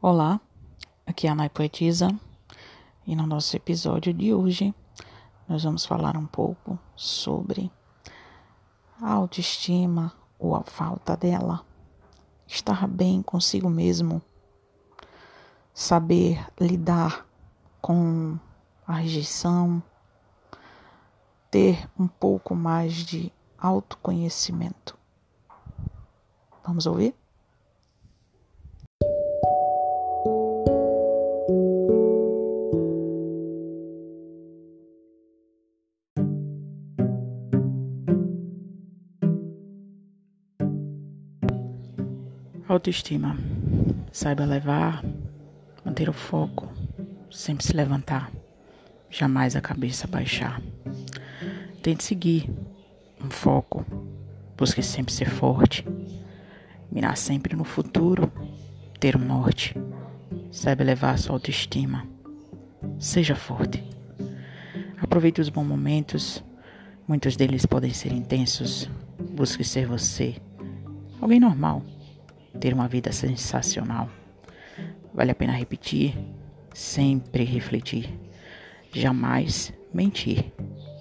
[0.00, 0.40] Olá,
[1.04, 2.08] aqui é a Nai Poetisa
[3.04, 4.72] e no nosso episódio de hoje
[5.48, 7.68] nós vamos falar um pouco sobre
[9.02, 11.66] a autoestima ou a falta dela,
[12.46, 14.22] estar bem consigo mesmo,
[15.74, 17.26] saber lidar
[17.82, 18.38] com
[18.86, 19.82] a rejeição,
[21.50, 24.96] ter um pouco mais de autoconhecimento.
[26.64, 27.17] Vamos ouvir?
[42.68, 43.34] Autoestima.
[44.12, 45.02] Saiba levar,
[45.82, 46.70] manter o foco,
[47.30, 48.30] sempre se levantar,
[49.08, 50.60] jamais a cabeça baixar.
[51.82, 52.50] Tente seguir
[53.24, 53.86] um foco,
[54.54, 55.82] busque sempre ser forte,
[56.92, 58.30] mirar sempre no futuro,
[59.00, 59.74] ter um norte.
[60.50, 62.06] Saiba levar sua autoestima.
[62.98, 63.82] Seja forte.
[65.00, 66.44] Aproveite os bons momentos,
[67.08, 68.90] muitos deles podem ser intensos.
[69.30, 70.36] Busque ser você,
[71.18, 71.82] alguém normal
[72.60, 74.08] ter uma vida sensacional.
[75.12, 76.16] Vale a pena repetir,
[76.72, 78.18] sempre refletir,
[78.92, 80.52] jamais mentir.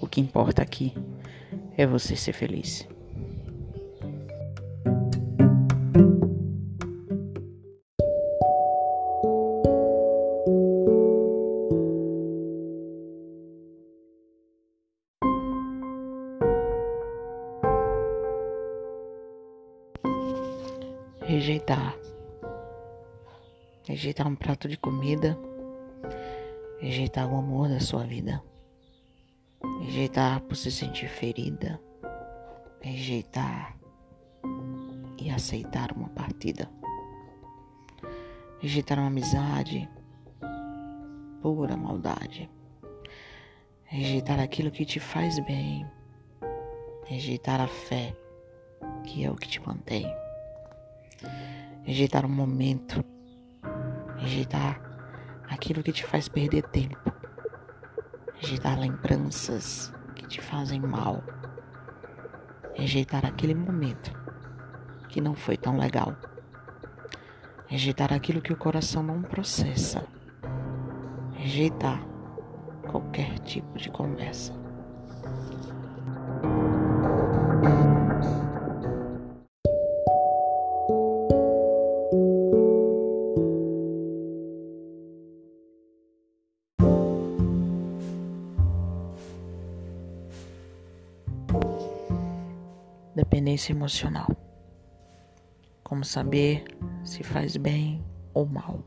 [0.00, 0.94] O que importa aqui
[1.76, 2.86] é você ser feliz.
[21.36, 21.94] Rejeitar.
[23.86, 25.38] Rejeitar um prato de comida.
[26.80, 28.42] Rejeitar o amor da sua vida.
[29.82, 31.78] Rejeitar por se sentir ferida.
[32.80, 33.76] Rejeitar
[35.20, 36.70] e aceitar uma partida.
[38.58, 39.86] Rejeitar uma amizade.
[41.42, 42.48] Pura maldade.
[43.84, 45.86] Rejeitar aquilo que te faz bem.
[47.04, 48.16] Rejeitar a fé,
[49.04, 50.10] que é o que te mantém
[51.82, 53.04] rejeitar um momento,
[54.16, 54.80] rejeitar
[55.48, 57.12] aquilo que te faz perder tempo,
[58.34, 61.22] rejeitar lembranças que te fazem mal,
[62.74, 64.12] rejeitar aquele momento
[65.08, 66.16] que não foi tão legal,
[67.66, 70.04] rejeitar aquilo que o coração não processa,
[71.34, 72.00] rejeitar
[72.90, 74.52] qualquer tipo de conversa.
[93.16, 94.28] Dependência emocional.
[95.82, 96.66] Como saber
[97.02, 98.04] se faz bem
[98.34, 98.84] ou mal.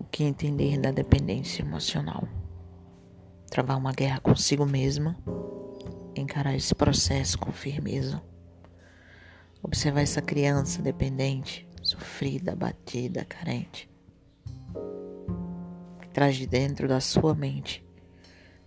[0.00, 2.26] O que entender da dependência emocional.
[3.48, 5.16] Travar uma guerra consigo mesma.
[6.16, 8.20] Encarar esse processo com firmeza.
[9.62, 13.88] Observar essa criança dependente, sofrida, batida, carente.
[16.00, 17.86] Que traz de dentro da sua mente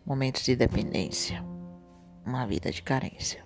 [0.06, 1.44] momentos de dependência,
[2.26, 3.45] uma vida de carência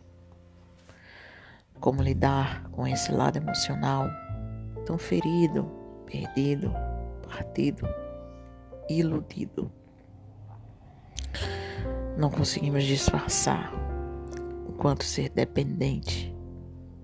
[1.80, 4.08] como lidar com esse lado emocional
[4.86, 5.66] tão ferido,
[6.06, 6.74] perdido,
[7.28, 7.88] partido,
[8.90, 9.72] iludido.
[12.18, 13.72] Não conseguimos disfarçar
[14.68, 16.36] o quanto ser dependente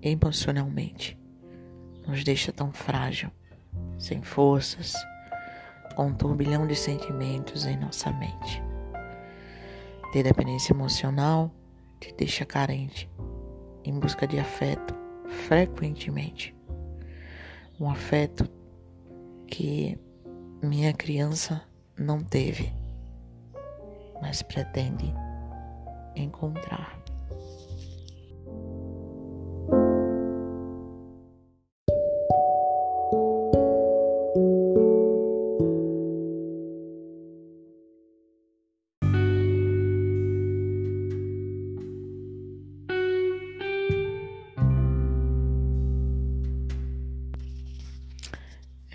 [0.01, 1.17] emocionalmente
[2.07, 3.31] nos deixa tão frágil,
[3.97, 4.93] sem forças,
[5.95, 8.61] com um turbilhão de sentimentos em nossa mente.
[10.11, 11.51] Ter dependência emocional
[11.99, 13.09] te deixa carente
[13.85, 14.93] em busca de afeto
[15.47, 16.55] frequentemente.
[17.79, 18.49] Um afeto
[19.47, 19.97] que
[20.61, 21.61] minha criança
[21.97, 22.71] não teve,
[24.21, 25.13] mas pretende
[26.15, 27.04] encontrar.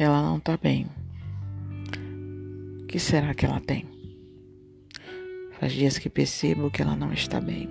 [0.00, 0.86] Ela não tá bem.
[2.80, 3.86] O que será que ela tem?
[5.58, 7.68] Faz dias que percebo que ela não está bem.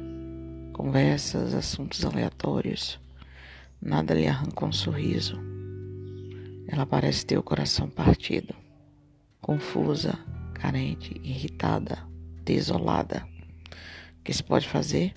[0.71, 2.99] Conversas, assuntos aleatórios.
[3.81, 5.39] Nada lhe arranca um sorriso.
[6.67, 8.53] Ela parece ter o coração partido.
[9.41, 10.13] Confusa,
[10.53, 11.97] carente, irritada,
[12.45, 13.27] desolada.
[14.19, 15.15] O que se pode fazer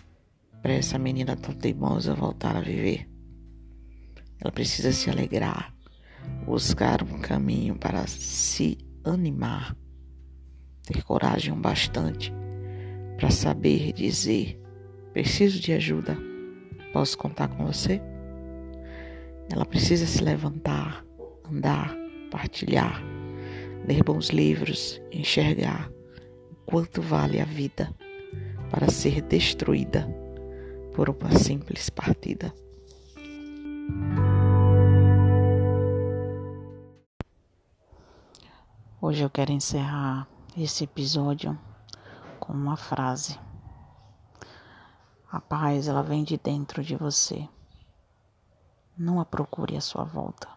[0.63, 3.07] para essa menina tão teimosa voltar a viver?
[4.41, 5.75] Ela precisa se alegrar
[6.45, 9.77] buscar um caminho para se animar,
[10.85, 12.33] ter coragem bastante
[13.17, 14.61] para saber dizer:
[15.13, 16.17] preciso de ajuda,
[16.93, 18.01] posso contar com você?
[19.51, 21.05] Ela precisa se levantar,
[21.49, 21.95] andar,
[22.31, 23.03] partilhar,
[23.87, 25.91] ler bons livros, enxergar
[26.51, 27.95] o quanto vale a vida
[28.71, 30.09] para ser destruída
[30.95, 32.53] por uma simples partida.
[39.05, 41.59] Hoje eu quero encerrar esse episódio
[42.39, 43.37] com uma frase.
[45.29, 47.49] A paz, ela vem de dentro de você.
[48.97, 50.49] Não a procure à sua volta.